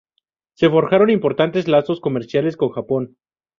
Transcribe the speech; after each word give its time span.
Se 0.55 0.67
forjaron 0.71 1.11
importantes 1.11 1.67
lazos 1.67 2.01
comerciales 2.01 2.57
con 2.57 2.69
Japón. 2.69 3.17